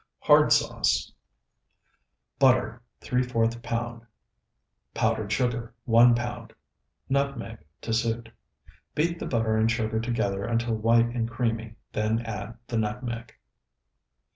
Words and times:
HARD 0.21 0.51
SAUCE 0.51 1.13
Butter, 2.39 2.81
¾ 3.01 3.61
pound. 3.61 4.01
Powdered 4.95 5.31
sugar, 5.31 5.75
1 5.85 6.15
pound. 6.15 6.53
Nutmeg 7.07 7.59
to 7.81 7.93
suit. 7.93 8.27
Beat 8.95 9.19
the 9.19 9.27
butter 9.27 9.55
and 9.55 9.69
sugar 9.69 9.99
together 9.99 10.43
until 10.43 10.73
white 10.73 11.09
and 11.09 11.29
creamy, 11.29 11.75
then 11.91 12.21
add 12.23 12.57
the 12.65 12.77
nutmeg. 12.79 13.31